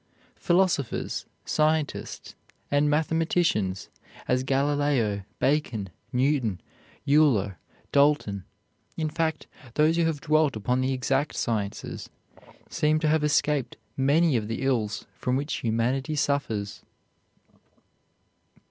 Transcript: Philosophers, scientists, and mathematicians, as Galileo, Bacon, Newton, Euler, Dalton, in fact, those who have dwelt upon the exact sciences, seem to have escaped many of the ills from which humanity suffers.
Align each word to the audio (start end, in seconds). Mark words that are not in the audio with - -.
Philosophers, 0.35 1.27
scientists, 1.45 2.33
and 2.71 2.89
mathematicians, 2.89 3.87
as 4.27 4.43
Galileo, 4.43 5.21
Bacon, 5.37 5.91
Newton, 6.11 6.59
Euler, 7.07 7.59
Dalton, 7.91 8.43
in 8.97 9.11
fact, 9.11 9.45
those 9.75 9.97
who 9.97 10.05
have 10.05 10.19
dwelt 10.19 10.55
upon 10.55 10.81
the 10.81 10.91
exact 10.91 11.35
sciences, 11.35 12.09
seem 12.67 12.97
to 12.97 13.07
have 13.09 13.23
escaped 13.23 13.77
many 13.95 14.35
of 14.35 14.47
the 14.47 14.63
ills 14.63 15.05
from 15.13 15.35
which 15.35 15.57
humanity 15.57 16.15
suffers. 16.15 16.81